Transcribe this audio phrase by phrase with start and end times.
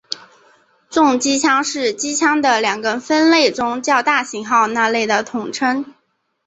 [0.89, 5.93] 重机枪是机枪的两个分类中较大型号那类的统称。